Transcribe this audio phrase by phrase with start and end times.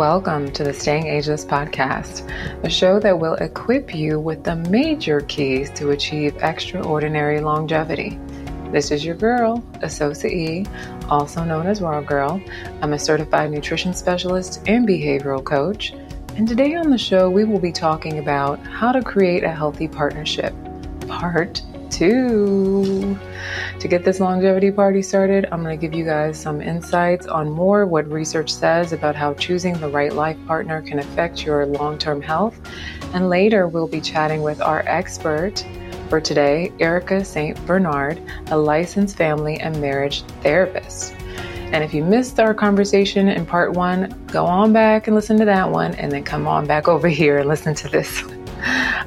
[0.00, 2.26] Welcome to the Staying Ageless podcast,
[2.64, 8.18] a show that will equip you with the major keys to achieve extraordinary longevity.
[8.72, 10.64] This is your girl, Asosa E,
[11.10, 12.40] also known as Raw Girl.
[12.80, 15.92] I'm a certified nutrition specialist and behavioral coach.
[16.34, 19.86] And today on the show, we will be talking about how to create a healthy
[19.86, 20.54] partnership,
[21.08, 21.60] part
[22.00, 23.18] two.
[23.78, 27.50] To get this longevity party started, I'm going to give you guys some insights on
[27.50, 31.98] more what research says about how choosing the right life partner can affect your long
[31.98, 32.58] term health.
[33.12, 35.62] And later, we'll be chatting with our expert
[36.08, 37.54] for today, Erica St.
[37.66, 41.12] Bernard, a licensed family and marriage therapist.
[41.72, 45.44] And if you missed our conversation in part one, go on back and listen to
[45.44, 48.22] that one, and then come on back over here and listen to this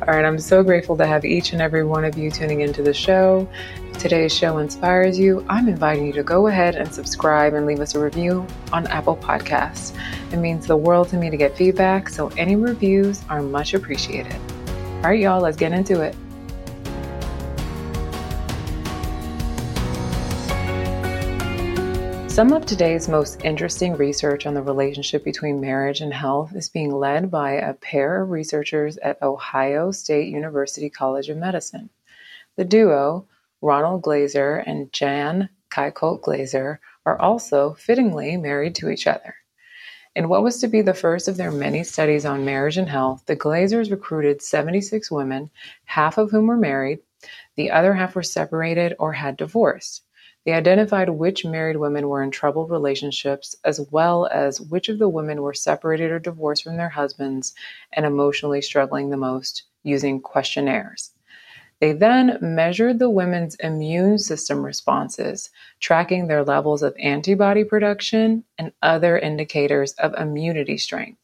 [0.05, 2.83] All right, I'm so grateful to have each and every one of you tuning into
[2.83, 3.47] the show.
[3.89, 7.79] If today's show inspires you, I'm inviting you to go ahead and subscribe and leave
[7.79, 9.95] us a review on Apple Podcasts.
[10.33, 14.35] It means the world to me to get feedback, so any reviews are much appreciated.
[14.35, 16.17] All right, y'all, let's get into it.
[22.33, 26.89] Some of today's most interesting research on the relationship between marriage and health is being
[26.89, 31.91] led by a pair of researchers at Ohio State University College of Medicine.
[32.55, 33.27] The duo,
[33.61, 39.35] Ronald Glaser and Jan Kiecolt Glaser, are also fittingly married to each other.
[40.15, 43.21] In what was to be the first of their many studies on marriage and health,
[43.27, 45.51] the Glasers recruited 76 women,
[45.85, 46.97] half of whom were married,
[47.57, 50.01] the other half were separated or had divorced.
[50.45, 55.07] They identified which married women were in troubled relationships, as well as which of the
[55.07, 57.53] women were separated or divorced from their husbands
[57.93, 61.11] and emotionally struggling the most, using questionnaires.
[61.79, 65.49] They then measured the women's immune system responses,
[65.79, 71.19] tracking their levels of antibody production and other indicators of immunity strength.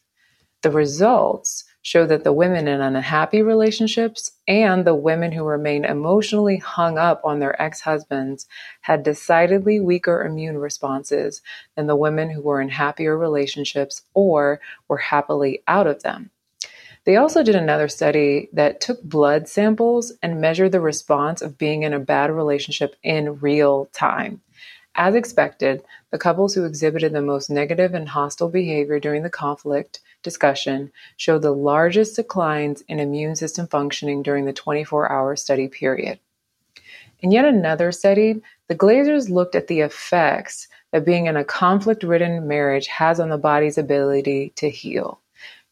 [0.62, 6.58] The results show that the women in unhappy relationships and the women who remained emotionally
[6.58, 8.48] hung up on their ex husbands
[8.82, 11.42] had decidedly weaker immune responses
[11.76, 16.30] than the women who were in happier relationships or were happily out of them.
[17.06, 21.84] They also did another study that took blood samples and measured the response of being
[21.84, 24.42] in a bad relationship in real time.
[24.96, 30.02] As expected, the couples who exhibited the most negative and hostile behavior during the conflict
[30.24, 36.20] discussion showed the largest declines in immune system functioning during the 24 hour study period.
[37.22, 42.04] In yet another study, the Glasers looked at the effects that being in a conflict
[42.04, 45.20] ridden marriage has on the body's ability to heal.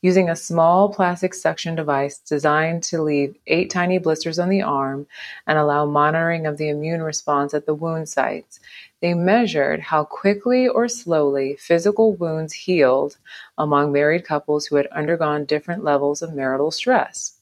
[0.01, 5.07] Using a small plastic suction device designed to leave eight tiny blisters on the arm
[5.47, 8.59] and allow monitoring of the immune response at the wound sites,
[9.01, 13.17] they measured how quickly or slowly physical wounds healed
[13.57, 17.39] among married couples who had undergone different levels of marital stress.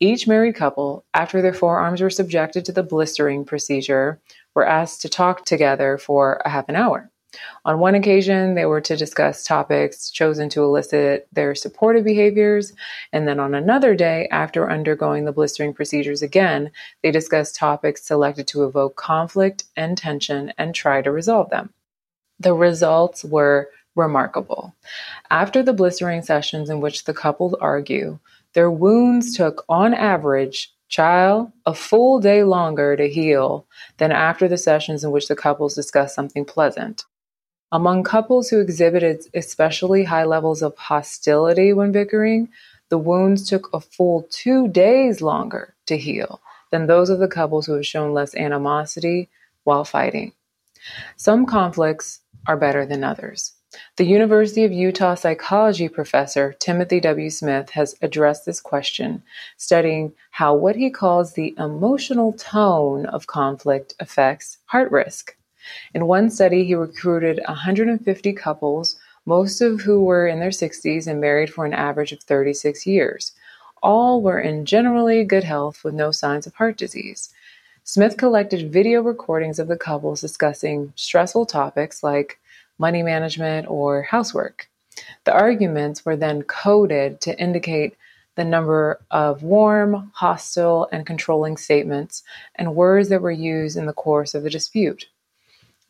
[0.00, 4.20] Each married couple, after their forearms were subjected to the blistering procedure,
[4.54, 7.10] were asked to talk together for a half an hour.
[7.64, 12.72] On one occasion, they were to discuss topics chosen to elicit their supportive behaviors.
[13.12, 16.70] And then on another day, after undergoing the blistering procedures again,
[17.02, 21.72] they discussed topics selected to evoke conflict and tension and try to resolve them.
[22.40, 24.74] The results were remarkable.
[25.30, 28.18] After the blistering sessions in which the couples argue,
[28.54, 33.66] their wounds took, on average, child, a full day longer to heal
[33.96, 37.04] than after the sessions in which the couples discussed something pleasant.
[37.74, 42.48] Among couples who exhibited especially high levels of hostility when bickering,
[42.88, 46.40] the wounds took a full two days longer to heal
[46.70, 49.28] than those of the couples who have shown less animosity
[49.64, 50.34] while fighting.
[51.16, 53.54] Some conflicts are better than others.
[53.96, 57.28] The University of Utah psychology professor Timothy W.
[57.28, 59.24] Smith has addressed this question,
[59.56, 65.36] studying how what he calls the emotional tone of conflict affects heart risk.
[65.94, 68.96] In one study, he recruited 150 couples,
[69.26, 73.32] most of who were in their 60s and married for an average of 36 years.
[73.82, 77.32] All were in generally good health with no signs of heart disease.
[77.84, 82.38] Smith collected video recordings of the couples discussing stressful topics like
[82.78, 84.68] money management or housework.
[85.24, 87.96] The arguments were then coded to indicate
[88.36, 92.22] the number of warm, hostile, and controlling statements
[92.56, 95.06] and words that were used in the course of the dispute.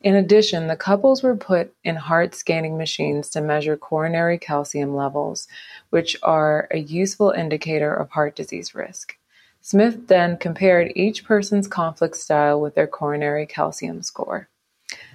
[0.05, 5.47] In addition, the couples were put in heart scanning machines to measure coronary calcium levels,
[5.89, 9.17] which are a useful indicator of heart disease risk.
[9.61, 14.47] Smith then compared each person's conflict style with their coronary calcium score.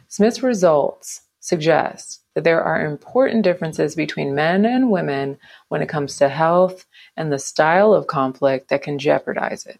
[0.09, 5.39] Smith's results suggest that there are important differences between men and women
[5.69, 6.85] when it comes to health
[7.17, 9.79] and the style of conflict that can jeopardize it.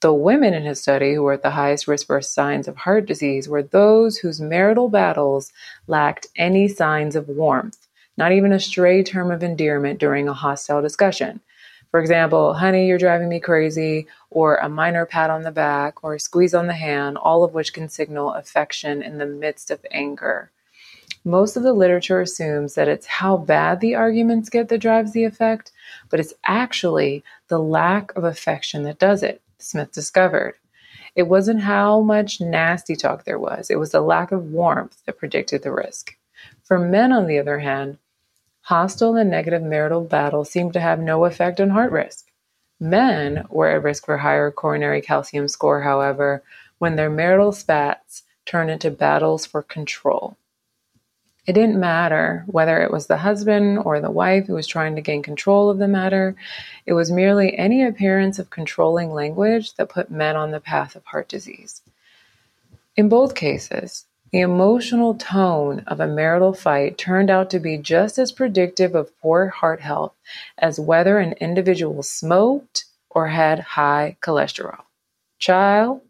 [0.00, 3.04] The women in his study who were at the highest risk for signs of heart
[3.04, 5.52] disease were those whose marital battles
[5.86, 7.86] lacked any signs of warmth,
[8.16, 11.40] not even a stray term of endearment during a hostile discussion.
[11.90, 16.14] For example, honey, you're driving me crazy, or a minor pat on the back, or
[16.14, 19.84] a squeeze on the hand, all of which can signal affection in the midst of
[19.90, 20.50] anger.
[21.24, 25.24] Most of the literature assumes that it's how bad the arguments get that drives the
[25.24, 25.72] effect,
[26.08, 30.54] but it's actually the lack of affection that does it, Smith discovered.
[31.14, 35.18] It wasn't how much nasty talk there was, it was the lack of warmth that
[35.18, 36.16] predicted the risk.
[36.62, 37.98] For men, on the other hand,
[38.62, 42.30] hostile and negative marital battles seemed to have no effect on heart risk.
[42.78, 46.42] Men were at risk for higher coronary calcium score, however,
[46.78, 50.36] when their marital spats turned into battles for control.
[51.50, 55.02] It didn't matter whether it was the husband or the wife who was trying to
[55.02, 56.36] gain control of the matter.
[56.86, 61.04] It was merely any appearance of controlling language that put men on the path of
[61.06, 61.82] heart disease.
[62.94, 68.16] In both cases, the emotional tone of a marital fight turned out to be just
[68.16, 70.14] as predictive of poor heart health
[70.56, 74.84] as whether an individual smoked or had high cholesterol.
[75.40, 76.00] Child,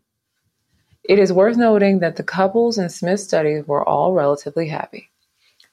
[1.03, 5.07] it is worth noting that the couples in Smith's studies were all relatively happy.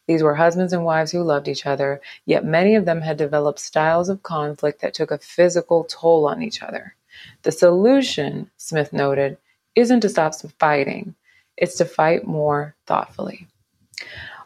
[0.08, 3.60] These were husbands and wives who loved each other, yet many of them had developed
[3.60, 6.96] styles of conflict that took a physical toll on each other.
[7.44, 9.38] The solution, Smith noted,
[9.76, 11.16] isn't to stop fighting,
[11.58, 13.48] it's to fight more thoughtfully.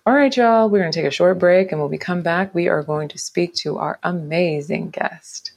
[0.05, 2.55] All right, y'all, we're going to take a short break, and when we come back,
[2.55, 5.51] we are going to speak to our amazing guest.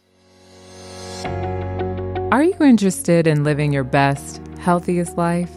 [2.31, 5.51] Are you interested in living your best, healthiest life?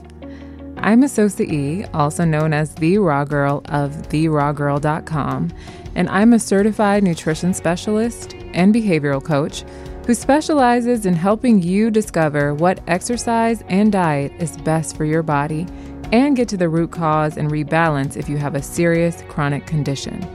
[0.87, 5.51] I'm Asosa E, also known as the Raw Girl of therawgirl.com,
[5.95, 9.65] and I'm a certified nutrition specialist and behavioral coach
[10.05, 15.67] who specializes in helping you discover what exercise and diet is best for your body
[16.13, 20.25] and get to the root cause and rebalance if you have a serious chronic condition.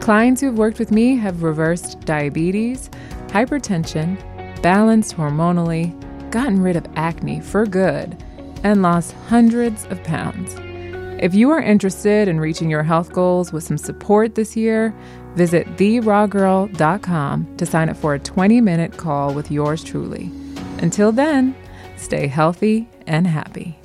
[0.00, 2.90] Clients who have worked with me have reversed diabetes,
[3.28, 4.20] hypertension,
[4.60, 5.94] balanced hormonally,
[6.32, 8.23] gotten rid of acne for good
[8.64, 10.56] and lost hundreds of pounds.
[11.22, 14.92] If you are interested in reaching your health goals with some support this year,
[15.36, 20.30] visit therawgirl.com to sign up for a 20 minute call with yours truly.
[20.78, 21.54] Until then,
[21.96, 23.78] stay healthy and happy.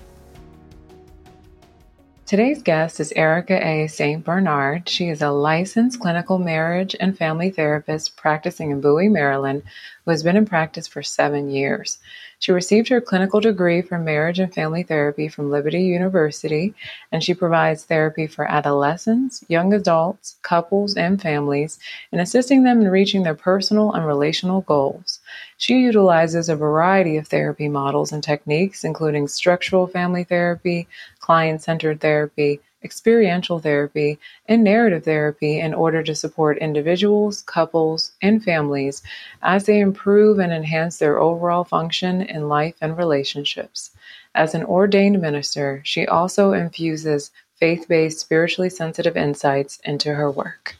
[2.26, 3.88] Today's guest is Erica A.
[3.88, 4.24] St.
[4.24, 4.88] Bernard.
[4.88, 9.64] She is a licensed clinical marriage and family therapist practicing in Bowie, Maryland,
[10.06, 11.98] who has been in practice for seven years.
[12.39, 16.74] She received her clinical degree for marriage and family therapy from Liberty University,
[17.12, 21.80] and she provides therapy for adolescents, young adults, couples, and families
[22.13, 25.19] in assisting them in reaching their personal and relational goals.
[25.57, 30.88] She utilizes a variety of therapy models and techniques, including structural family therapy,
[31.19, 38.44] client centered therapy, experiential therapy, and narrative therapy in order to support individuals, couples, and
[38.44, 39.02] families
[39.42, 43.92] as they improve and enhance their overall function in life and relationships.
[44.36, 50.78] As an ordained minister, she also infuses faith based, spiritually sensitive insights into her work.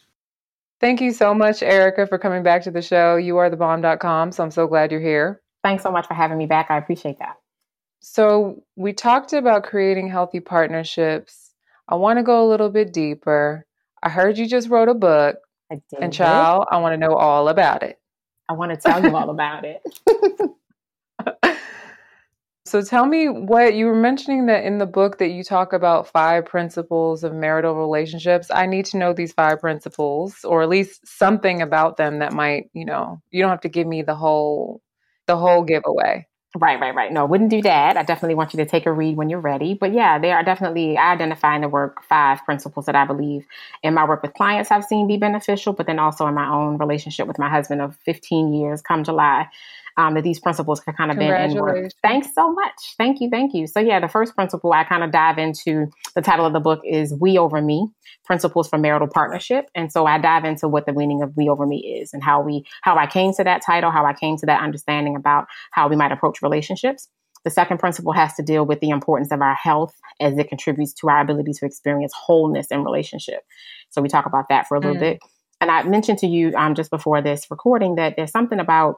[0.80, 3.18] Thank you so much, Erica, for coming back to the show.
[3.18, 5.42] You are the bomb.com, so I'm so glad you're here.
[5.62, 6.72] Thanks so much for having me back.
[6.72, 7.36] I appreciate that.
[8.00, 11.49] So, we talked about creating healthy partnerships
[11.90, 13.66] I want to go a little bit deeper.
[14.04, 15.38] I heard you just wrote a book.
[15.72, 16.00] I did.
[16.02, 18.00] And child, I want to know all about it.
[18.48, 19.82] I want to tell you all about it.
[22.66, 26.08] so tell me what you were mentioning that in the book that you talk about
[26.08, 28.52] five principles of marital relationships.
[28.54, 32.70] I need to know these five principles or at least something about them that might,
[32.74, 34.82] you know, you don't have to give me the whole
[35.26, 36.28] the whole giveaway.
[36.58, 37.12] Right, right, right.
[37.12, 37.96] No, I wouldn't do that.
[37.96, 39.76] I definitely want you to take a read when you're ready.
[39.76, 43.46] But yeah, there are definitely, I identify in the work five principles that I believe
[43.84, 46.80] in my work with clients I've seen be beneficial, but then also in my own
[46.80, 49.48] relationship with my husband of 15 years come July
[50.00, 51.92] um, that these principles have kind of been in work.
[52.02, 52.96] Thanks so much.
[52.98, 53.30] Thank you.
[53.30, 53.68] Thank you.
[53.68, 56.80] So, yeah, the first principle I kind of dive into the title of the book
[56.86, 57.90] is We Over Me
[58.24, 59.70] Principles for Marital Partnership.
[59.76, 62.42] And so I dive into what the meaning of We Over Me is and how
[62.42, 65.90] we, how I came to that title, how I came to that understanding about how
[65.90, 67.10] we might approach relationships.
[67.44, 70.94] The second principle has to deal with the importance of our health as it contributes
[70.94, 73.42] to our ability to experience wholeness in relationship.
[73.90, 75.02] So we talk about that for a little mm.
[75.02, 75.20] bit.
[75.60, 78.96] And I mentioned to you um, just before this recording that there's something about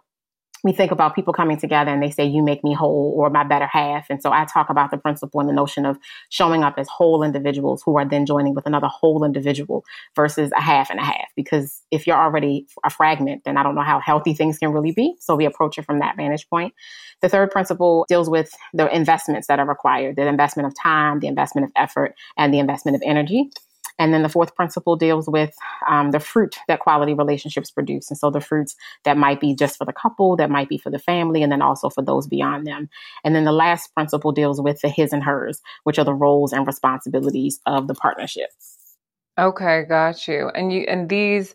[0.64, 3.44] we think about people coming together and they say, you make me whole or my
[3.44, 4.08] better half.
[4.10, 5.98] And so I talk about the principle and the notion of
[6.30, 9.84] showing up as whole individuals who are then joining with another whole individual
[10.16, 11.30] versus a half and a half.
[11.36, 14.92] Because if you're already a fragment, then I don't know how healthy things can really
[14.92, 15.16] be.
[15.20, 16.74] So we approach it from that vantage point.
[17.22, 21.28] The third principle deals with the investments that are required, the investment of time, the
[21.28, 23.50] investment of effort, and the investment of energy.
[24.02, 25.54] And then the fourth principle deals with
[25.88, 28.10] um, the fruit that quality relationships produce.
[28.10, 30.90] And so the fruits that might be just for the couple, that might be for
[30.90, 32.90] the family, and then also for those beyond them.
[33.24, 36.52] And then the last principle deals with the his and hers, which are the roles
[36.52, 38.50] and responsibilities of the partnership.
[39.38, 40.50] Okay, got you.
[40.50, 41.54] And you and these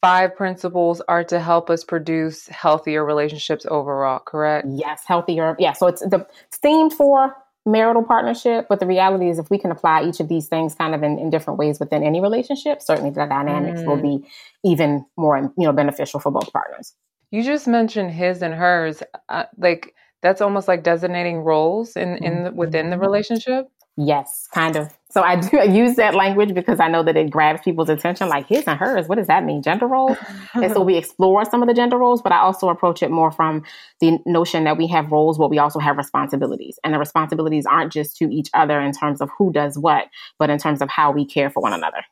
[0.00, 4.68] five principles are to help us produce healthier relationships overall, correct?
[4.70, 5.56] Yes, healthier.
[5.58, 7.34] Yeah, so it's the theme for
[7.68, 8.66] marital partnership.
[8.68, 11.18] But the reality is, if we can apply each of these things kind of in,
[11.18, 13.86] in different ways within any relationship, certainly the dynamics mm.
[13.86, 14.26] will be
[14.64, 16.94] even more, you know, beneficial for both partners.
[17.30, 19.02] You just mentioned his and hers.
[19.28, 22.56] Uh, like that's almost like designating roles in in mm-hmm.
[22.56, 23.68] within the relationship.
[24.00, 24.96] Yes, kind of.
[25.10, 28.46] So I do use that language because I know that it grabs people's attention, like
[28.46, 29.08] his and hers.
[29.08, 29.60] What does that mean?
[29.60, 30.16] Gender roles?
[30.54, 33.32] and so we explore some of the gender roles, but I also approach it more
[33.32, 33.64] from
[34.00, 36.78] the notion that we have roles, but we also have responsibilities.
[36.84, 40.04] And the responsibilities aren't just to each other in terms of who does what,
[40.38, 42.04] but in terms of how we care for one another.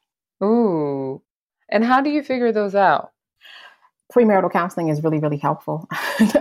[0.43, 1.23] Ooh.
[1.69, 3.13] And how do you figure those out?
[4.13, 5.87] premarital counseling is really, really helpful.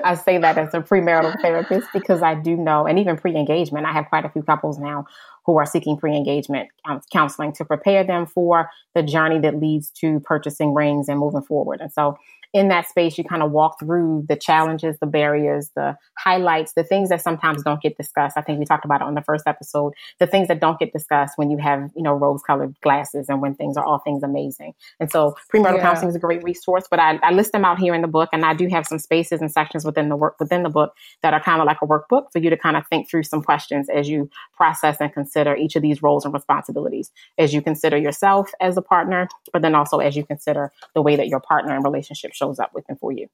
[0.04, 3.86] I say that as a premarital therapist because I do know, and even pre engagement,
[3.86, 5.06] I have quite a few couples now
[5.46, 9.90] who are seeking pre engagement um, counseling to prepare them for the journey that leads
[9.92, 11.82] to purchasing rings and moving forward.
[11.82, 12.18] And so
[12.56, 16.86] in that space, you kind of walk through the challenges, the barriers, the highlights, the
[16.86, 18.38] things that sometimes don't get discussed.
[18.38, 19.92] I think we talked about it on the first episode.
[20.20, 23.42] The things that don't get discussed when you have, you know, rose colored glasses and
[23.42, 24.74] when things are all things amazing.
[25.02, 25.82] And so premarital yeah.
[25.82, 28.30] counseling is a great resource, but I, I, list them out here in the book
[28.32, 31.34] and I do have some spaces and sections within the work within the book that
[31.34, 33.90] are kind of like a workbook for you to kind of think through some questions
[33.90, 38.52] as you process and consider each of these roles and responsibilities as you consider yourself
[38.62, 41.84] as a partner, but then also as you consider the way that your partner and
[41.84, 43.28] relationship shows shows up with them for you.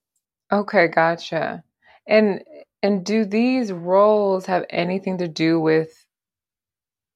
[0.52, 1.64] Okay, gotcha.
[2.08, 2.44] And
[2.84, 5.90] and do these roles have anything to do with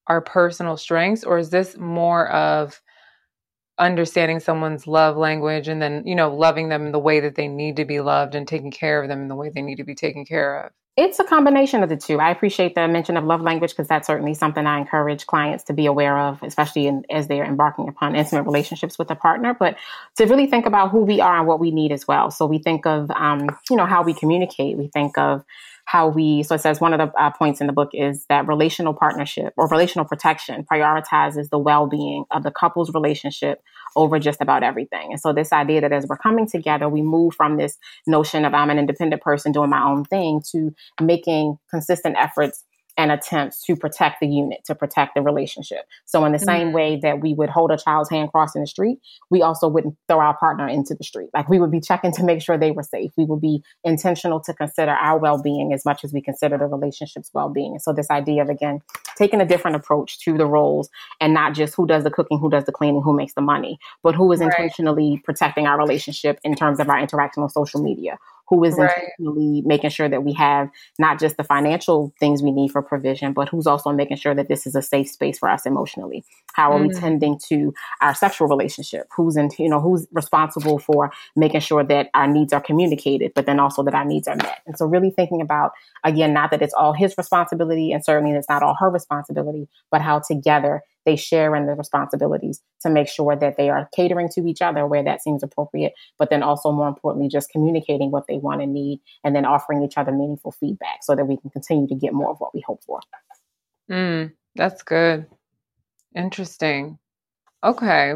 [0.08, 2.80] our personal strengths or is this more of
[3.78, 7.48] understanding someone's love language and then, you know, loving them in the way that they
[7.48, 9.84] need to be loved and taking care of them in the way they need to
[9.84, 10.72] be taken care of?
[10.98, 12.22] It's a combination of the two.
[12.22, 15.74] I appreciate the mention of love language because that's certainly something I encourage clients to
[15.74, 19.54] be aware of, especially in, as they're embarking upon intimate relationships with a partner.
[19.54, 19.76] But
[20.16, 22.32] to really think about who we are and what we need as well.
[22.32, 24.78] So we think of, um, you know, how we communicate.
[24.78, 25.44] We think of
[25.86, 28.48] how we, so it says one of the uh, points in the book is that
[28.48, 33.62] relational partnership or relational protection prioritizes the well being of the couple's relationship
[33.96, 35.10] over just about everything.
[35.12, 37.78] And so, this idea that as we're coming together, we move from this
[38.08, 42.64] notion of I'm an independent person doing my own thing to making consistent efforts
[42.98, 45.86] and attempts to protect the unit, to protect the relationship.
[46.06, 46.46] So, in the mm-hmm.
[46.46, 49.00] same way that we would hold a child's hand crossing the street,
[49.30, 51.30] we also wouldn't throw our partner into the street.
[51.34, 53.12] Like we would be checking to make sure they were safe.
[53.18, 56.68] We would be intentional to consider our well being as much as we consider the
[56.68, 57.74] relationship's well being.
[57.74, 58.82] And so, this idea of again
[59.18, 62.50] taking a different approach to the roles and not just who does the cooking, who
[62.50, 64.48] does the cleaning, who makes the money, but who is right.
[64.48, 68.90] intentionally protecting our relationship in terms of our interaction on social media who is right.
[68.90, 73.34] intentionally making sure that we have not just the financial things we need for provision,
[73.34, 76.24] but who's also making sure that this is a safe space for us emotionally.
[76.54, 76.88] How are mm-hmm.
[76.88, 79.08] we tending to our sexual relationship?
[79.16, 83.46] Who's in, you know, who's responsible for making sure that our needs are communicated, but
[83.46, 84.62] then also that our needs are met.
[84.66, 85.72] And so really thinking about,
[86.04, 90.02] again, not that it's all his responsibility and certainly it's not all her responsibility, but
[90.02, 94.46] how together they share in the responsibilities to make sure that they are catering to
[94.48, 98.38] each other where that seems appropriate, but then also more importantly, just communicating what they
[98.38, 101.88] want and need and then offering each other meaningful feedback so that we can continue
[101.88, 103.00] to get more of what we hope for.
[103.90, 105.28] Mm, that's good.
[106.16, 106.98] Interesting.
[107.64, 108.14] Okay.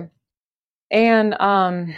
[0.92, 1.94] And um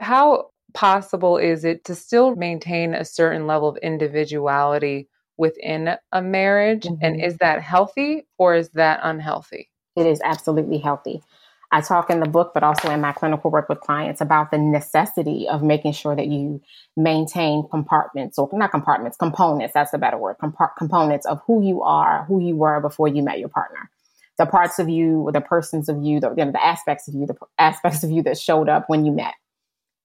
[0.00, 6.84] how possible is it to still maintain a certain level of individuality within a marriage
[6.84, 7.02] mm-hmm.
[7.02, 9.70] and is that healthy or is that unhealthy?
[9.98, 11.22] It is absolutely healthy.
[11.70, 14.58] I talk in the book, but also in my clinical work with clients about the
[14.58, 16.62] necessity of making sure that you
[16.96, 19.74] maintain compartments or not compartments, components.
[19.74, 20.36] That's the better word.
[20.42, 23.90] Compart- components of who you are, who you were before you met your partner.
[24.38, 27.26] The parts of you, the persons of you, the, you know, the aspects of you,
[27.26, 29.34] the aspects of you that showed up when you met.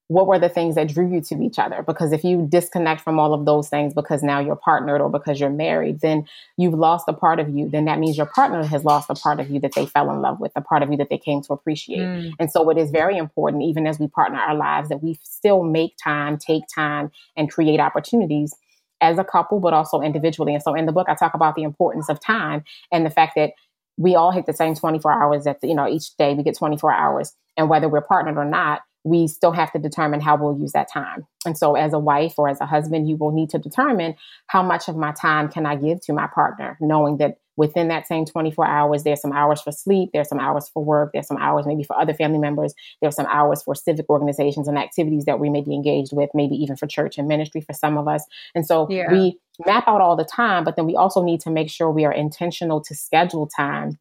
[0.08, 1.82] What were the things that drew you to each other?
[1.82, 5.40] Because if you disconnect from all of those things because now you're partnered or because
[5.40, 7.70] you're married, then you've lost a part of you.
[7.70, 10.22] Then that means your partner has lost a part of you that they fell in
[10.22, 12.00] love with, a part of you that they came to appreciate.
[12.00, 12.32] Mm.
[12.40, 15.64] And so it is very important, even as we partner our lives, that we still
[15.64, 18.54] make time, take time, and create opportunities
[19.00, 20.54] as a couple, but also individually.
[20.54, 23.34] And so in the book, I talk about the importance of time and the fact
[23.36, 23.54] that
[23.98, 26.92] we all hit the same 24 hours that, you know, each day we get 24
[26.92, 27.34] hours.
[27.56, 30.88] And whether we're partnered or not, we still have to determine how we'll use that
[30.92, 31.28] time.
[31.46, 34.16] And so, as a wife or as a husband, you will need to determine
[34.48, 38.08] how much of my time can I give to my partner, knowing that within that
[38.08, 41.38] same 24 hours, there's some hours for sleep, there's some hours for work, there's some
[41.38, 45.40] hours maybe for other family members, there's some hours for civic organizations and activities that
[45.40, 48.24] we may be engaged with, maybe even for church and ministry for some of us.
[48.56, 49.12] And so, yeah.
[49.12, 52.06] we map out all the time, but then we also need to make sure we
[52.06, 54.00] are intentional to schedule time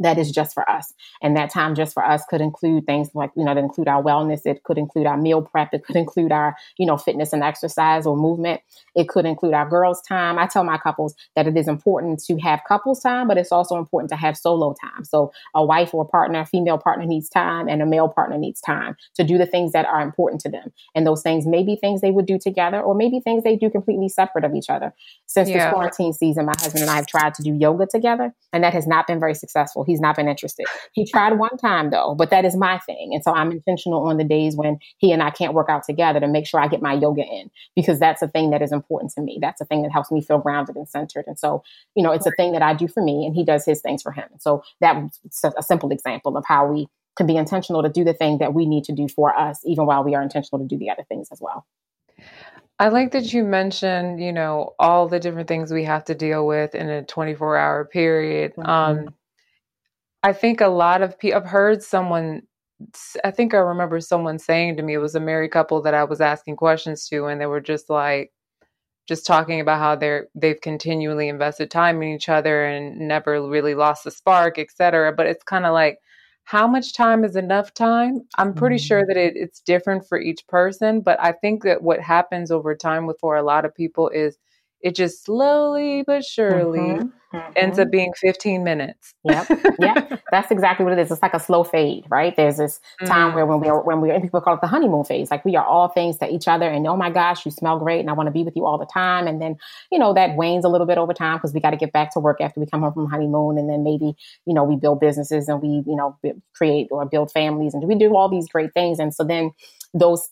[0.00, 0.92] that is just for us.
[1.22, 4.02] And that time just for us could include things like, you know, that include our
[4.02, 4.40] wellness.
[4.44, 5.72] It could include our meal prep.
[5.72, 8.62] It could include our, you know, fitness and exercise or movement.
[8.96, 10.38] It could include our girls' time.
[10.38, 13.76] I tell my couples that it is important to have couples time, but it's also
[13.76, 15.04] important to have solo time.
[15.04, 18.38] So a wife or a partner, a female partner needs time and a male partner
[18.38, 20.72] needs time to do the things that are important to them.
[20.94, 23.68] And those things may be things they would do together or maybe things they do
[23.68, 24.94] completely separate of each other.
[25.26, 25.64] Since yeah.
[25.64, 28.72] this quarantine season, my husband and I have tried to do yoga together and that
[28.72, 30.66] has not been very successful He's not been interested.
[30.92, 33.10] He tried one time though, but that is my thing.
[33.12, 36.20] And so I'm intentional on the days when he and I can't work out together
[36.20, 39.12] to make sure I get my yoga in because that's a thing that is important
[39.12, 39.38] to me.
[39.40, 41.24] That's a thing that helps me feel grounded and centered.
[41.26, 41.62] And so,
[41.94, 44.02] you know, it's a thing that I do for me and he does his things
[44.02, 44.28] for him.
[44.38, 48.38] So that's a simple example of how we can be intentional to do the thing
[48.38, 50.90] that we need to do for us, even while we are intentional to do the
[50.90, 51.66] other things as well.
[52.80, 56.46] I like that you mentioned, you know, all the different things we have to deal
[56.46, 58.54] with in a 24 hour period.
[58.56, 58.70] Mm-hmm.
[58.70, 59.14] Um,
[60.22, 62.42] I think a lot of people, I've heard someone,
[63.24, 66.04] I think I remember someone saying to me, it was a married couple that I
[66.04, 68.32] was asking questions to, and they were just like,
[69.08, 73.74] just talking about how they're they've continually invested time in each other and never really
[73.74, 75.12] lost the spark, et cetera.
[75.12, 75.98] But it's kind of like,
[76.44, 78.20] how much time is enough time?
[78.38, 78.86] I'm pretty mm-hmm.
[78.86, 82.74] sure that it, it's different for each person, but I think that what happens over
[82.76, 84.38] time with for a lot of people is
[84.82, 87.36] it just slowly but surely mm-hmm.
[87.36, 87.52] Mm-hmm.
[87.54, 89.14] ends up being 15 minutes.
[89.24, 89.46] yep.
[89.78, 90.16] Yeah.
[90.32, 91.12] That's exactly what it is.
[91.12, 92.34] It's like a slow fade, right?
[92.34, 93.36] There's this time mm-hmm.
[93.36, 95.30] where when we are when we are and people call it the honeymoon phase.
[95.30, 98.00] Like we are all things to each other and oh my gosh, you smell great
[98.00, 99.28] and I want to be with you all the time.
[99.28, 99.56] And then,
[99.92, 102.12] you know, that wanes a little bit over time because we got to get back
[102.14, 103.58] to work after we come home from honeymoon.
[103.58, 106.18] And then maybe, you know, we build businesses and we, you know,
[106.54, 108.98] create or build families and we do all these great things.
[108.98, 109.52] And so then
[109.94, 110.28] those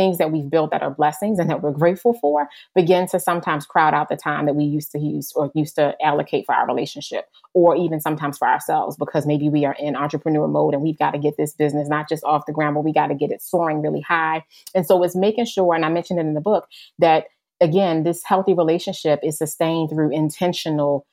[0.00, 3.66] things that we've built that are blessings and that we're grateful for begin to sometimes
[3.66, 6.66] crowd out the time that we used to use or used to allocate for our
[6.66, 10.98] relationship or even sometimes for ourselves because maybe we are in entrepreneur mode and we've
[10.98, 13.30] got to get this business not just off the ground but we got to get
[13.30, 14.42] it soaring really high.
[14.74, 16.66] And so it's making sure and i mentioned it in the book
[16.98, 17.26] that
[17.60, 21.06] again this healthy relationship is sustained through intentional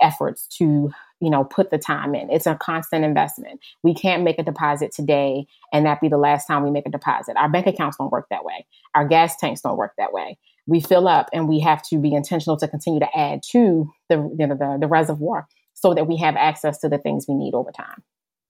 [0.00, 2.30] efforts to you know put the time in.
[2.30, 3.60] It's a constant investment.
[3.82, 6.90] We can't make a deposit today and that be the last time we make a
[6.90, 7.36] deposit.
[7.36, 8.66] Our bank accounts don't work that way.
[8.94, 10.38] Our gas tanks don't work that way.
[10.66, 14.16] We fill up and we have to be intentional to continue to add to the
[14.16, 17.70] know, the, the reservoir so that we have access to the things we need over
[17.70, 18.02] time.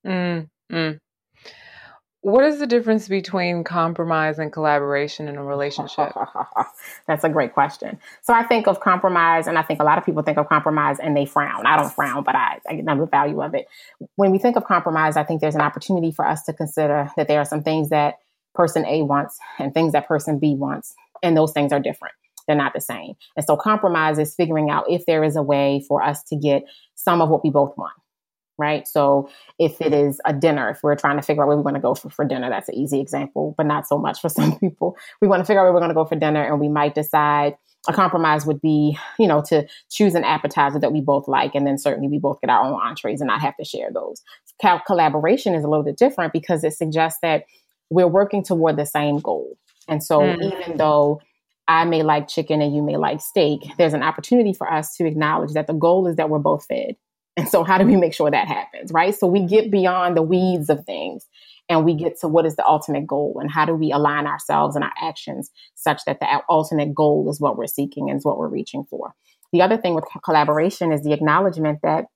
[0.06, 1.00] Mm, mm.
[2.26, 6.12] What is the difference between compromise and collaboration in a relationship?
[7.06, 8.00] That's a great question.
[8.22, 10.98] So I think of compromise, and I think a lot of people think of compromise
[10.98, 11.64] and they frown.
[11.66, 13.66] I don't frown, but I, I know the value of it.
[14.16, 17.28] When we think of compromise, I think there's an opportunity for us to consider that
[17.28, 18.16] there are some things that
[18.56, 22.16] person A wants and things that person B wants, and those things are different.
[22.48, 23.12] They're not the same.
[23.36, 26.64] And so compromise is figuring out if there is a way for us to get
[26.96, 27.92] some of what we both want
[28.58, 28.86] right?
[28.86, 31.76] So if it is a dinner, if we're trying to figure out where we want
[31.76, 34.58] to go for, for dinner, that's an easy example, but not so much for some
[34.58, 34.96] people.
[35.20, 36.94] We want to figure out where we're going to go for dinner and we might
[36.94, 37.56] decide
[37.88, 41.54] a compromise would be, you know, to choose an appetizer that we both like.
[41.54, 44.22] And then certainly we both get our own entrees and not have to share those.
[44.60, 47.44] Cal- collaboration is a little bit different because it suggests that
[47.90, 49.56] we're working toward the same goal.
[49.88, 50.42] And so mm.
[50.42, 51.20] even though
[51.68, 55.06] I may like chicken and you may like steak, there's an opportunity for us to
[55.06, 56.96] acknowledge that the goal is that we're both fed
[57.36, 59.14] and so, how do we make sure that happens, right?
[59.14, 61.26] So, we get beyond the weeds of things
[61.68, 64.76] and we get to what is the ultimate goal and how do we align ourselves
[64.76, 68.38] and our actions such that the ultimate goal is what we're seeking and is what
[68.38, 69.14] we're reaching for.
[69.52, 72.06] The other thing with collaboration is the acknowledgement that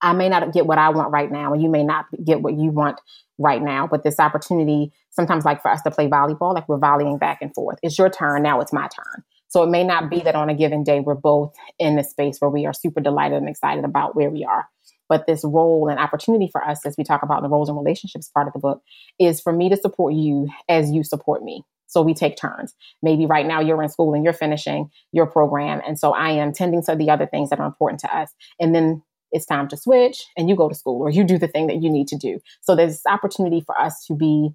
[0.00, 2.58] I may not get what I want right now, and you may not get what
[2.58, 3.00] you want
[3.38, 3.86] right now.
[3.86, 7.54] But this opportunity, sometimes like for us to play volleyball, like we're volleying back and
[7.54, 7.78] forth.
[7.82, 9.24] It's your turn, now it's my turn.
[9.54, 12.38] So it may not be that on a given day we're both in the space
[12.40, 14.68] where we are super delighted and excited about where we are.
[15.08, 18.28] But this role and opportunity for us, as we talk about the roles and relationships
[18.34, 18.82] part of the book,
[19.20, 21.62] is for me to support you as you support me.
[21.86, 22.74] So we take turns.
[23.00, 25.80] Maybe right now you're in school and you're finishing your program.
[25.86, 28.32] And so I am tending to the other things that are important to us.
[28.58, 31.46] And then it's time to switch and you go to school or you do the
[31.46, 32.40] thing that you need to do.
[32.60, 34.50] So there's this opportunity for us to be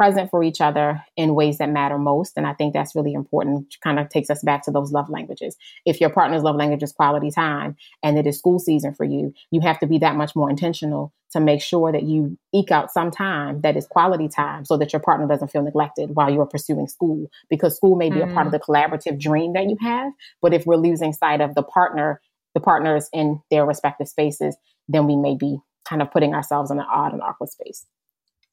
[0.00, 2.32] present for each other in ways that matter most.
[2.38, 3.76] And I think that's really important.
[3.84, 5.58] Kind of takes us back to those love languages.
[5.84, 9.34] If your partner's love language is quality time and it is school season for you,
[9.50, 12.90] you have to be that much more intentional to make sure that you eke out
[12.90, 16.46] some time that is quality time so that your partner doesn't feel neglected while you're
[16.46, 18.30] pursuing school because school may be mm.
[18.30, 18.58] a part of mm.
[18.58, 20.14] the collaborative dream that you have.
[20.40, 22.22] But if we're losing sight of the partner,
[22.54, 24.56] the partners in their respective spaces,
[24.88, 27.84] then we may be kind of putting ourselves in an odd and awkward space.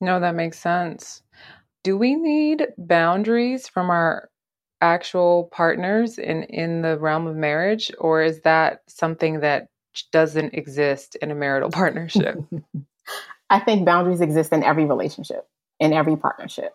[0.02, 1.24] No, that makes sense.
[1.84, 4.30] Do we need boundaries from our
[4.82, 9.70] actual partners in in the realm of marriage or is that something that
[10.12, 12.38] doesn't exist in a marital partnership?
[13.50, 15.48] I think boundaries exist in every relationship,
[15.80, 16.74] in every partnership,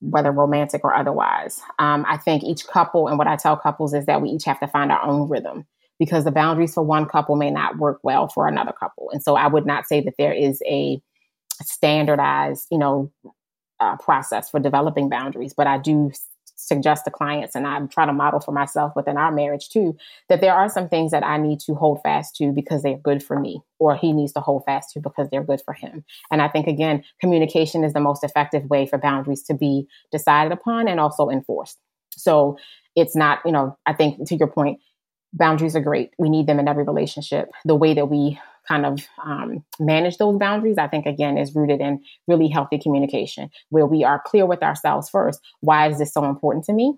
[0.00, 1.60] whether romantic or otherwise.
[1.78, 4.60] Um, I think each couple, and what I tell couples is that we each have
[4.60, 5.66] to find our own rhythm
[5.98, 9.10] because the boundaries for one couple may not work well for another couple.
[9.12, 11.02] And so I would not say that there is a
[11.62, 13.10] standardized, you know,
[13.80, 15.54] uh, process for developing boundaries.
[15.54, 16.10] But I do
[16.60, 19.96] suggest to clients, and I try to model for myself within our marriage too,
[20.28, 23.22] that there are some things that I need to hold fast to because they're good
[23.22, 26.04] for me, or he needs to hold fast to because they're good for him.
[26.32, 30.52] And I think, again, communication is the most effective way for boundaries to be decided
[30.52, 31.78] upon and also enforced.
[32.10, 32.58] So
[32.96, 34.80] it's not, you know, I think to your point,
[35.32, 36.10] boundaries are great.
[36.18, 37.50] We need them in every relationship.
[37.64, 41.80] The way that we kind of um, manage those boundaries, I think again is rooted
[41.80, 45.40] in really healthy communication, where we are clear with ourselves first.
[45.60, 46.94] Why is this so important to me?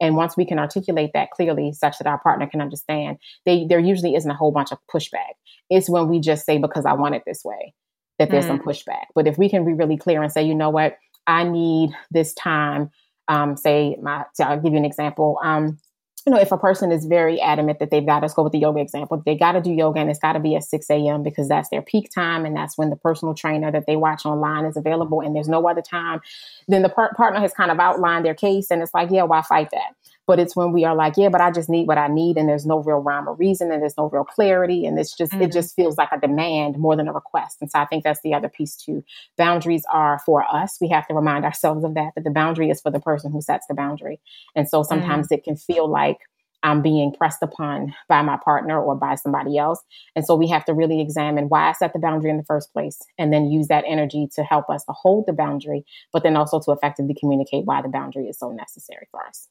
[0.00, 3.78] And once we can articulate that clearly, such that our partner can understand, they, there
[3.78, 5.34] usually isn't a whole bunch of pushback.
[5.70, 7.74] It's when we just say, because I want it this way,
[8.18, 8.48] that there's mm.
[8.48, 9.06] some pushback.
[9.14, 12.34] But if we can be really clear and say, you know what, I need this
[12.34, 12.90] time,
[13.28, 15.38] um, say, my, so I'll give you an example.
[15.42, 15.78] Um,
[16.26, 18.58] you know, if a person is very adamant that they've got, let's go with the
[18.58, 21.22] yoga example, they got to do yoga and it's got to be at 6 a.m.
[21.22, 24.64] because that's their peak time and that's when the personal trainer that they watch online
[24.64, 26.20] is available and there's no other time,
[26.66, 29.42] then the par- partner has kind of outlined their case and it's like, yeah, why
[29.42, 29.94] fight that?
[30.26, 32.48] But it's when we are like, yeah, but I just need what I need, and
[32.48, 35.42] there's no real rhyme or reason, and there's no real clarity, and it's just mm-hmm.
[35.42, 37.58] it just feels like a demand more than a request.
[37.60, 39.04] And so I think that's the other piece too.
[39.36, 40.78] Boundaries are for us.
[40.80, 42.12] We have to remind ourselves of that.
[42.14, 44.20] That the boundary is for the person who sets the boundary.
[44.54, 45.34] And so sometimes mm-hmm.
[45.34, 46.18] it can feel like
[46.64, 49.82] I'm being pressed upon by my partner or by somebody else.
[50.16, 52.72] And so we have to really examine why I set the boundary in the first
[52.72, 56.36] place and then use that energy to help us to hold the boundary, but then
[56.36, 59.48] also to effectively communicate why the boundary is so necessary for us.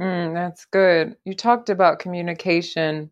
[0.00, 1.16] Mm, that's good.
[1.24, 3.10] You talked about communication.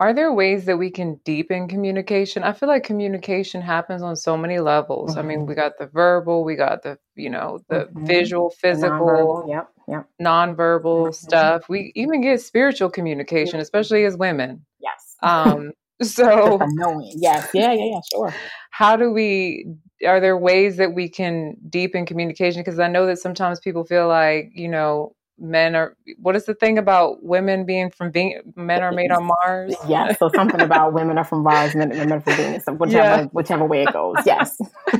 [0.00, 2.42] Are there ways that we can deepen communication?
[2.42, 5.12] I feel like communication happens on so many levels.
[5.12, 5.18] Mm-hmm.
[5.18, 5.48] I mean, mm-hmm.
[5.48, 8.04] we got the verbal, we got the, you know, the mm-hmm.
[8.04, 10.08] visual, physical, yep, yep.
[10.20, 11.12] nonverbal mm-hmm.
[11.12, 11.68] stuff.
[11.68, 14.66] We even get spiritual communication, especially as women.
[14.80, 15.16] Yes.
[15.22, 15.70] Um,
[16.02, 17.12] so knowing.
[17.14, 17.50] Yes.
[17.54, 18.34] Yeah, yeah, yeah, sure.
[18.70, 19.66] How do we
[20.04, 24.08] are there ways that we can deepen communication because I know that sometimes people feel
[24.08, 28.82] like, you know, men are what is the thing about women being from being men
[28.82, 29.74] are made on Mars?
[29.88, 33.24] Yeah, so something about women are from Mars, men, men are from Venus, whichever yeah.
[33.32, 34.16] whichever way it goes.
[34.24, 34.56] Yes.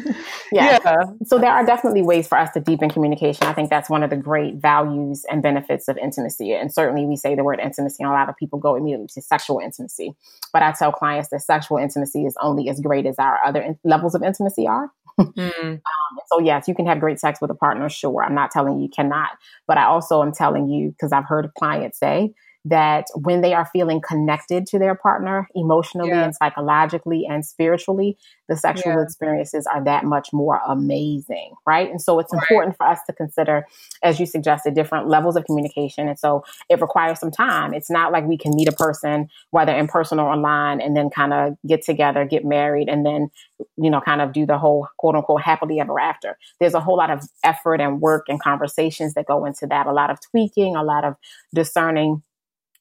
[0.52, 0.80] yes.
[0.84, 1.04] Yeah.
[1.24, 3.46] So there are definitely ways for us to deepen communication.
[3.46, 6.52] I think that's one of the great values and benefits of intimacy.
[6.52, 9.22] And certainly we say the word intimacy, and a lot of people go immediately to
[9.22, 10.12] sexual intimacy.
[10.52, 13.78] But I tell clients that sexual intimacy is only as great as our other in-
[13.84, 14.90] levels of intimacy are.
[15.36, 15.74] Mm.
[15.74, 17.88] um, so yes, you can have great sex with a partner.
[17.88, 19.30] Sure, I'm not telling you you cannot,
[19.66, 22.32] but I also am telling you because I've heard clients say
[22.64, 26.24] that when they are feeling connected to their partner emotionally yeah.
[26.24, 28.16] and psychologically and spiritually,
[28.48, 29.02] the sexual yeah.
[29.02, 31.90] experiences are that much more amazing, right?
[31.90, 32.42] And so it's right.
[32.42, 33.66] important for us to consider,
[34.02, 36.06] as you suggested, different levels of communication.
[36.06, 37.74] And so it requires some time.
[37.74, 41.10] It's not like we can meet a person, whether in person or online, and then
[41.10, 43.30] kind of get together, get married, and then,
[43.76, 46.38] you know, kind of do the whole quote unquote happily ever after.
[46.60, 49.92] There's a whole lot of effort and work and conversations that go into that, a
[49.92, 51.16] lot of tweaking, a lot of
[51.54, 52.22] discerning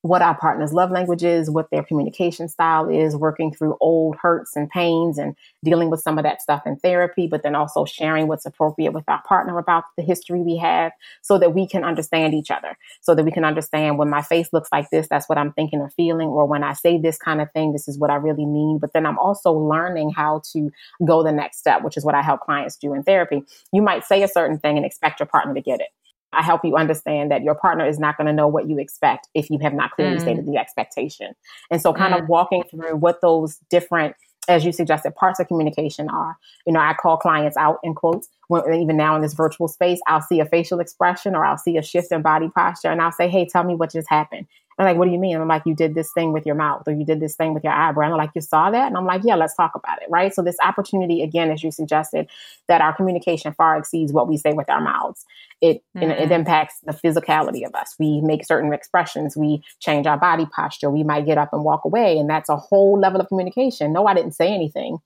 [0.02, 4.56] what our partner's love language is, what their communication style is, working through old hurts
[4.56, 8.28] and pains and dealing with some of that stuff in therapy, but then also sharing
[8.28, 12.34] what's appropriate with our partner about the history we have so that we can understand
[12.34, 15.38] each other, so that we can understand when my face looks like this, that's what
[15.38, 18.10] I'm thinking or feeling, or when I say this kind of thing, this is what
[18.10, 18.80] I really mean.
[18.80, 20.72] But then I'm also learning how to
[21.06, 23.44] go the next step, which is what I help clients do in therapy.
[23.72, 25.90] You might say a certain thing and expect your partner to get it.
[26.34, 29.28] I help you understand that your partner is not going to know what you expect
[29.34, 30.22] if you have not clearly mm.
[30.22, 31.34] stated the expectation.
[31.70, 32.22] And so, kind mm.
[32.22, 34.16] of walking through what those different
[34.48, 38.28] as you suggested, parts of communication are, you know, I call clients out in quotes.
[38.48, 41.78] When, even now in this virtual space, I'll see a facial expression or I'll see
[41.78, 44.48] a shift in body posture and I'll say, hey, tell me what just happened.
[44.78, 45.34] And like, what do you mean?
[45.34, 47.54] And I'm like, you did this thing with your mouth or you did this thing
[47.54, 48.06] with your eyebrow.
[48.06, 48.88] And I'm like, you saw that?
[48.88, 50.08] And I'm like, yeah, let's talk about it.
[50.10, 50.34] Right.
[50.34, 52.30] So this opportunity, again, as you suggested,
[52.68, 55.26] that our communication far exceeds what we say with our mouths.
[55.62, 56.10] It, mm-hmm.
[56.10, 57.96] it, it impacts the physicality of us.
[58.00, 59.38] We make certain expressions.
[59.38, 60.90] We change our body posture.
[60.90, 62.18] We might get up and walk away.
[62.18, 63.94] And that's a whole level of communication.
[63.94, 64.98] No, I didn't say anything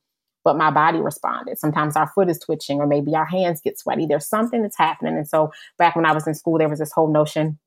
[0.46, 1.58] but my body responded.
[1.58, 4.06] Sometimes our foot is twitching, or maybe our hands get sweaty.
[4.06, 5.18] There's something that's happening.
[5.18, 7.58] And so, back when I was in school, there was this whole notion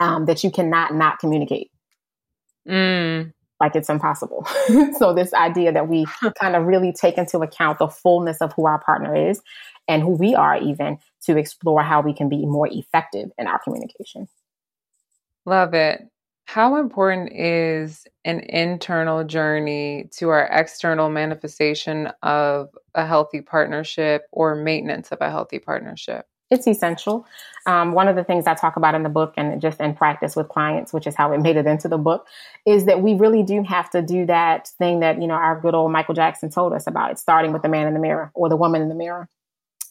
[0.00, 1.70] um, that you cannot not communicate.
[2.68, 3.32] Mm.
[3.60, 4.46] Like it's impossible.
[4.98, 6.06] so, this idea that we
[6.38, 9.40] kind of really take into account the fullness of who our partner is
[9.88, 13.58] and who we are, even to explore how we can be more effective in our
[13.60, 14.28] communication.
[15.46, 16.02] Love it.
[16.44, 24.54] How important is an internal journey to our external manifestation of a healthy partnership or
[24.54, 26.26] maintenance of a healthy partnership?
[26.50, 27.26] It's essential.
[27.66, 30.36] Um, one of the things I talk about in the book and just in practice
[30.36, 32.26] with clients, which is how it made it into the book,
[32.64, 35.74] is that we really do have to do that thing that, you know, our good
[35.74, 37.10] old Michael Jackson told us about.
[37.10, 39.28] It's starting with the man in the mirror or the woman in the mirror.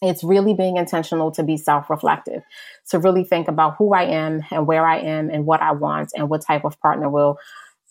[0.02, 2.44] It's really being intentional to be self reflective,
[2.90, 6.12] to really think about who I am and where I am and what I want
[6.16, 7.38] and what type of partner will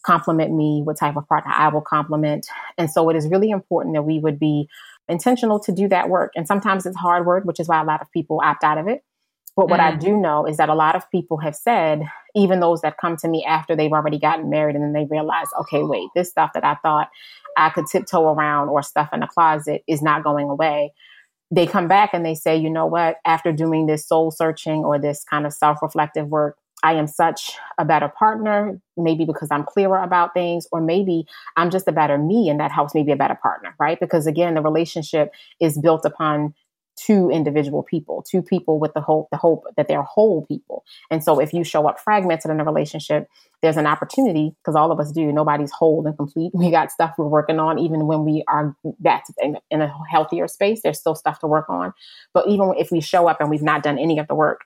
[0.05, 2.46] complement me, what type of partner I will complement.
[2.79, 4.68] And so it is really important that we would be
[5.09, 6.33] intentional to do that work.
[6.35, 8.88] And sometimes it's hard work, which is why a lot of people opt out of
[8.88, 9.03] it.
[9.57, 9.85] But what mm.
[9.85, 12.03] I do know is that a lot of people have said,
[12.35, 15.47] even those that come to me after they've already gotten married and then they realize,
[15.61, 17.09] okay, wait, this stuff that I thought
[17.57, 20.93] I could tiptoe around or stuff in the closet is not going away.
[21.53, 24.99] They come back and they say, you know what, after doing this soul searching or
[24.99, 29.64] this kind of self reflective work, I am such a better partner, maybe because I'm
[29.64, 31.25] clearer about things, or maybe
[31.57, 33.99] I'm just a better me and that helps me be a better partner, right?
[33.99, 36.55] Because again, the relationship is built upon
[36.97, 40.85] two individual people, two people with the hope, the hope that they're whole people.
[41.11, 43.29] And so if you show up fragmented in a relationship,
[43.62, 45.33] there's an opportunity because all of us do.
[45.33, 46.53] Nobody's whole and complete.
[46.55, 50.47] We got stuff we're working on, even when we are that's in, in a healthier
[50.49, 50.83] space.
[50.83, 51.94] There's still stuff to work on.
[52.35, 54.61] But even if we show up and we've not done any of the work,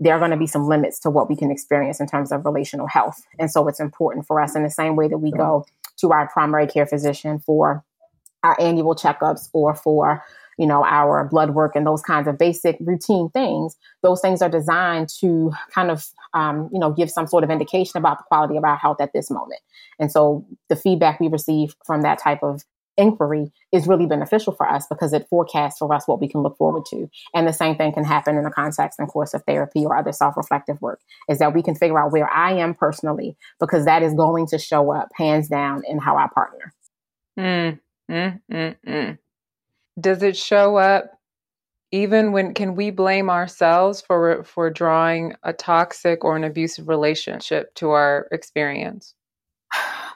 [0.00, 2.44] there are going to be some limits to what we can experience in terms of
[2.44, 3.22] relational health.
[3.38, 5.64] And so it's important for us in the same way that we go
[5.98, 7.84] to our primary care physician for
[8.42, 10.22] our annual checkups or for
[10.58, 14.48] you know our blood work and those kinds of basic routine things those things are
[14.48, 18.56] designed to kind of um, you know give some sort of indication about the quality
[18.56, 19.60] of our health at this moment
[19.98, 22.62] and so the feedback we receive from that type of
[22.96, 26.56] inquiry is really beneficial for us because it forecasts for us what we can look
[26.56, 27.08] forward to.
[27.34, 30.12] And the same thing can happen in the context and course of therapy or other
[30.12, 34.02] self reflective work is that we can figure out where I am personally because that
[34.02, 36.72] is going to show up hands down in how I partner.
[37.38, 37.80] Mm,
[38.10, 39.18] mm, mm, mm.
[40.00, 41.10] Does it show up
[41.90, 47.72] even when can we blame ourselves for for drawing a toxic or an abusive relationship
[47.76, 49.14] to our experience?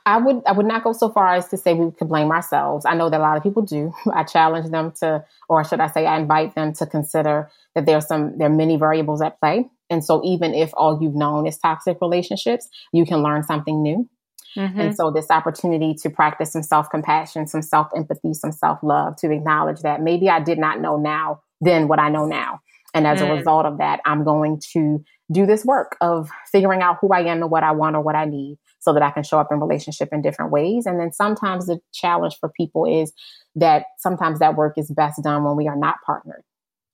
[0.09, 2.87] I would I would not go so far as to say we could blame ourselves.
[2.87, 3.93] I know that a lot of people do.
[4.15, 8.07] I challenge them to, or should I say, I invite them to consider that there's
[8.07, 9.69] some there are many variables at play.
[9.91, 14.09] And so even if all you've known is toxic relationships, you can learn something new.
[14.57, 14.81] Mm-hmm.
[14.81, 20.01] And so this opportunity to practice some self-compassion, some self-empathy, some self-love, to acknowledge that
[20.01, 22.61] maybe I did not know now then what I know now.
[22.95, 23.29] And as mm.
[23.29, 27.21] a result of that, I'm going to do this work of figuring out who I
[27.21, 29.49] am and what I want or what I need so that I can show up
[29.51, 30.87] in relationship in different ways.
[30.87, 33.13] And then sometimes the challenge for people is
[33.57, 36.45] that sometimes that work is best done when we are not partnered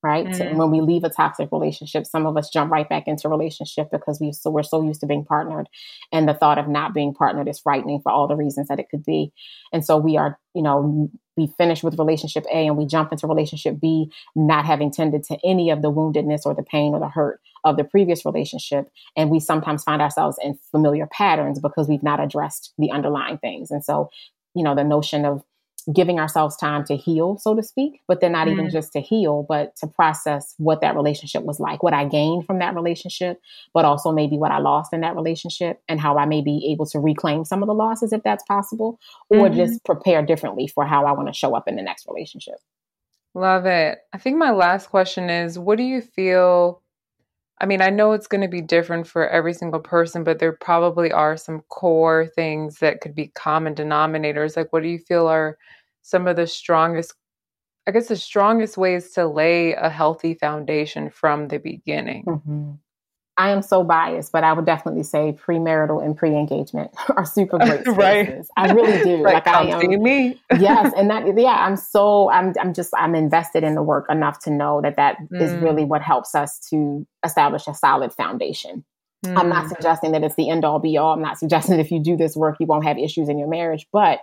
[0.04, 0.26] right?
[0.26, 0.40] Mm.
[0.50, 3.88] And when we leave a toxic relationship, some of us jump right back into relationship
[3.90, 5.66] because we so we're so used to being partnered,
[6.12, 8.90] and the thought of not being partnered is frightening for all the reasons that it
[8.90, 9.32] could be.
[9.72, 13.26] And so we are, you know, we finish with relationship A and we jump into
[13.26, 17.08] relationship B, not having tended to any of the woundedness or the pain or the
[17.08, 22.02] hurt of the previous relationship, and we sometimes find ourselves in familiar patterns because we've
[22.02, 23.70] not addressed the underlying things.
[23.70, 24.10] And so,
[24.54, 25.42] you know, the notion of
[25.92, 28.52] giving ourselves time to heal, so to speak, but then not mm.
[28.52, 32.46] even just to heal, but to process what that relationship was like, what I gained
[32.46, 33.40] from that relationship,
[33.72, 36.86] but also maybe what I lost in that relationship and how I may be able
[36.86, 39.56] to reclaim some of the losses if that's possible, or mm-hmm.
[39.56, 42.56] just prepare differently for how I want to show up in the next relationship.
[43.34, 43.98] Love it.
[44.12, 46.80] I think my last question is what do you feel?
[47.64, 50.52] I mean, I know it's going to be different for every single person, but there
[50.52, 54.54] probably are some core things that could be common denominators.
[54.54, 55.56] Like, what do you feel are
[56.02, 57.14] some of the strongest,
[57.86, 62.24] I guess, the strongest ways to lay a healthy foundation from the beginning?
[62.26, 62.72] Mm-hmm.
[63.36, 67.80] I am so biased, but I would definitely say premarital and pre-engagement are super great
[67.84, 67.96] spaces.
[67.96, 68.44] right.
[68.56, 69.16] I really do.
[69.22, 70.02] like, like I am.
[70.02, 70.40] Me.
[70.58, 74.38] yes, and that yeah, I'm so I'm I'm just I'm invested in the work enough
[74.40, 75.40] to know that that mm.
[75.40, 78.84] is really what helps us to establish a solid foundation.
[79.24, 79.38] Mm.
[79.38, 79.68] I'm not mm.
[79.70, 81.12] suggesting that it's the end all be all.
[81.12, 83.48] I'm not suggesting that if you do this work, you won't have issues in your
[83.48, 84.20] marriage, but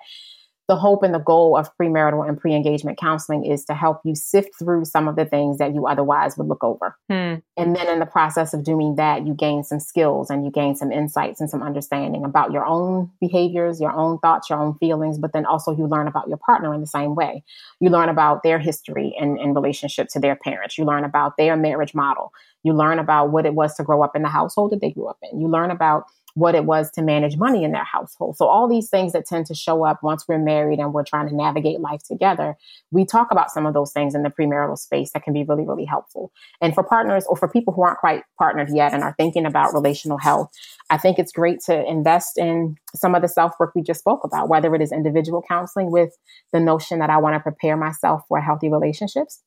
[0.67, 4.49] the hope and the goal of premarital and pre-engagement counseling is to help you sift
[4.57, 6.95] through some of the things that you otherwise would look over.
[7.09, 7.35] Hmm.
[7.57, 10.75] And then in the process of doing that, you gain some skills and you gain
[10.75, 15.17] some insights and some understanding about your own behaviors, your own thoughts, your own feelings,
[15.17, 17.43] but then also you learn about your partner in the same way.
[17.79, 20.77] You learn about their history in, in relationship to their parents.
[20.77, 22.31] You learn about their marriage model.
[22.63, 25.07] You learn about what it was to grow up in the household that they grew
[25.07, 25.41] up in.
[25.41, 28.37] You learn about what it was to manage money in their household.
[28.37, 31.27] So all these things that tend to show up once we're married and we're trying
[31.27, 32.57] to navigate life together,
[32.91, 35.65] we talk about some of those things in the premarital space that can be really,
[35.65, 36.31] really helpful.
[36.61, 39.73] And for partners or for people who aren't quite partnered yet and are thinking about
[39.73, 40.51] relational health,
[40.89, 44.23] I think it's great to invest in some of the self work we just spoke
[44.23, 46.17] about, whether it is individual counseling with
[46.53, 49.41] the notion that I want to prepare myself for healthy relationships.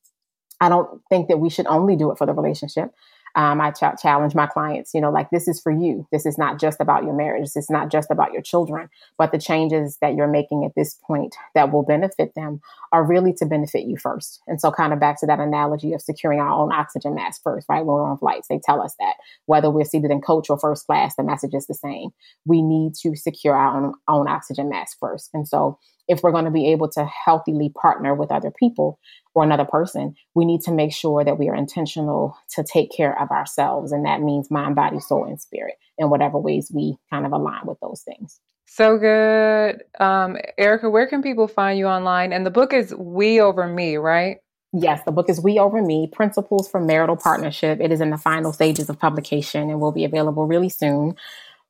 [0.61, 2.91] I don't think that we should only do it for the relationship
[3.35, 6.07] um, I ch- challenge my clients, you know, like this is for you.
[6.11, 7.43] This is not just about your marriage.
[7.43, 10.97] This is not just about your children, but the changes that you're making at this
[11.05, 12.61] point that will benefit them
[12.93, 14.41] are really to benefit you first.
[14.47, 17.67] And so, kind of back to that analogy of securing our own oxygen mask first,
[17.67, 17.85] right?
[17.85, 19.15] When we're on flights, they tell us that
[19.47, 22.11] whether we're seated in coach or first class, the message is the same.
[22.45, 25.29] We need to secure our own, own oxygen mask first.
[25.33, 28.99] And so, if we're going to be able to healthily partner with other people
[29.33, 33.19] or another person, we need to make sure that we are intentional to take care
[33.19, 33.91] of ourselves.
[33.91, 37.65] And that means mind, body, soul, and spirit in whatever ways we kind of align
[37.65, 38.39] with those things.
[38.65, 39.83] So good.
[39.99, 42.33] Um, Erica, where can people find you online?
[42.33, 44.37] And the book is We Over Me, right?
[44.73, 47.79] Yes, the book is We Over Me Principles for Marital Partnership.
[47.79, 51.15] It is in the final stages of publication and will be available really soon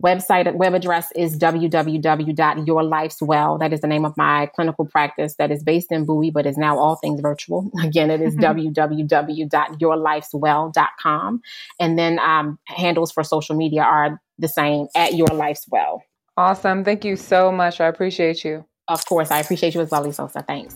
[0.03, 5.63] website web address is www.yourlifeswell that is the name of my clinical practice that is
[5.63, 7.71] based in bowie but is now all things virtual.
[7.83, 8.73] Again it is mm-hmm.
[8.73, 11.41] www.yourlifeswell.com
[11.79, 16.03] and then um, handles for social media are the same at your life's well
[16.37, 16.83] awesome.
[16.83, 17.79] Thank you so much.
[17.79, 18.65] I appreciate you.
[18.89, 19.31] Of course.
[19.31, 20.43] I appreciate you as well Sosa.
[20.45, 20.75] thanks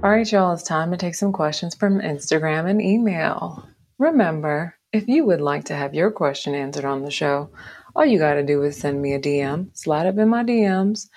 [0.00, 3.68] All right, y'all, it's time to take some questions from Instagram and email.
[3.98, 7.50] Remember, if you would like to have your question answered on the show,
[7.96, 11.08] all you got to do is send me a DM, slide up in my DMs,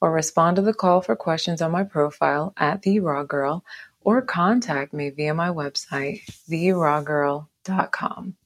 [0.00, 3.64] or respond to the call for questions on my profile at The Raw Girl,
[4.02, 8.36] or contact me via my website, therawgirl.com.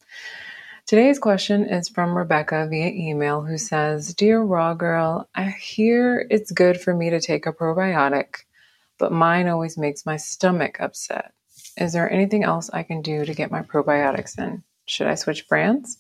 [0.87, 6.50] Today's question is from Rebecca via email who says, Dear Raw Girl, I hear it's
[6.50, 8.44] good for me to take a probiotic
[9.03, 11.33] but mine always makes my stomach upset.
[11.77, 14.62] Is there anything else I can do to get my probiotics in?
[14.87, 15.99] Should I switch brands?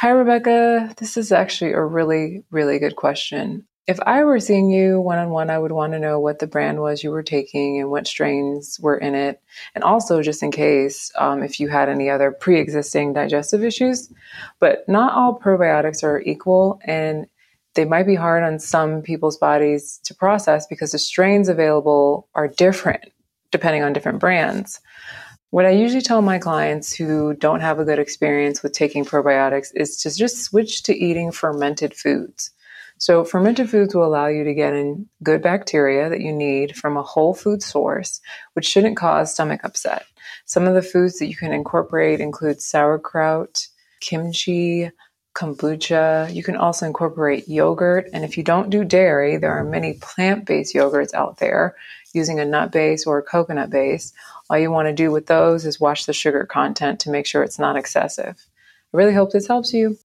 [0.00, 0.92] Hi, Rebecca.
[0.96, 3.68] This is actually a really, really good question.
[3.86, 6.48] If I were seeing you one on one, I would want to know what the
[6.48, 9.40] brand was you were taking and what strains were in it.
[9.76, 14.12] And also, just in case, um, if you had any other pre existing digestive issues.
[14.58, 16.80] But not all probiotics are equal.
[16.84, 17.28] And
[17.74, 22.48] they might be hard on some people's bodies to process because the strains available are
[22.48, 23.12] different
[23.50, 24.80] depending on different brands.
[25.50, 29.68] What I usually tell my clients who don't have a good experience with taking probiotics
[29.74, 32.50] is to just switch to eating fermented foods.
[32.96, 36.96] So, fermented foods will allow you to get in good bacteria that you need from
[36.96, 38.20] a whole food source,
[38.54, 40.06] which shouldn't cause stomach upset.
[40.46, 43.66] Some of the foods that you can incorporate include sauerkraut,
[44.00, 44.90] kimchi,
[45.34, 46.32] kombucha.
[46.34, 48.08] You can also incorporate yogurt.
[48.12, 51.76] And if you don't do dairy, there are many plant based yogurts out there
[52.14, 54.12] using a nut base or a coconut base.
[54.50, 57.42] All you want to do with those is watch the sugar content to make sure
[57.42, 58.46] it's not excessive.
[58.92, 59.96] I really hope this helps you.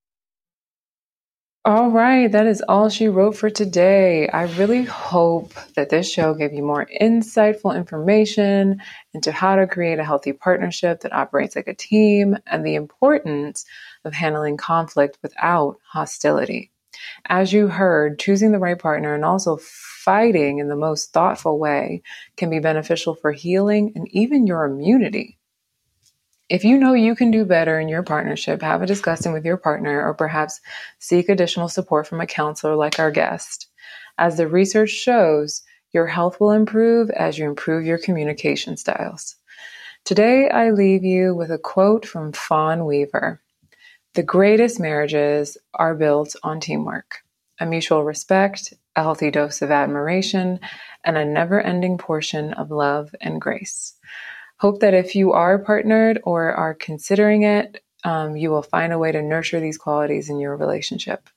[1.68, 4.30] All right, that is all she wrote for today.
[4.30, 8.82] I really hope that this show gave you more insightful information
[9.14, 13.66] into how to create a healthy partnership that operates like a team and the importance
[14.04, 16.72] of handling conflict without hostility.
[17.28, 22.02] As you heard, choosing the right partner and also fighting in the most thoughtful way
[22.38, 25.38] can be beneficial for healing and even your immunity.
[26.50, 29.58] If you know you can do better in your partnership, have a discussion with your
[29.58, 30.62] partner or perhaps
[30.98, 33.68] seek additional support from a counselor like our guest.
[34.18, 35.62] As the research shows,
[35.92, 39.36] your health will improve as you improve your communication styles.
[40.06, 43.42] Today, I leave you with a quote from Fawn Weaver
[44.18, 47.20] The greatest marriages are built on teamwork,
[47.60, 50.60] a mutual respect, a healthy dose of admiration,
[51.04, 53.94] and a never ending portion of love and grace.
[54.58, 58.98] Hope that if you are partnered or are considering it, um, you will find a
[58.98, 61.30] way to nurture these qualities in your relationship.